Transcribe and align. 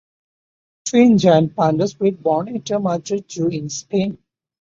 Twin 0.85 1.19
giant 1.19 1.55
pandas 1.55 1.99
were 1.99 2.09
born 2.11 2.55
at 2.55 2.65
the 2.65 2.79
Madrid 2.79 3.31
Zoo 3.31 3.49
in 3.49 3.69
Spain. 3.69 4.17